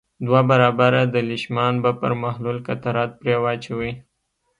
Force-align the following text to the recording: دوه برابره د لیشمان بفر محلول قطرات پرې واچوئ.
دوه 0.25 0.41
برابره 0.49 1.01
د 1.13 1.15
لیشمان 1.29 1.73
بفر 1.85 2.11
محلول 2.23 2.57
قطرات 2.67 3.11
پرې 3.19 3.35
واچوئ. 3.43 3.91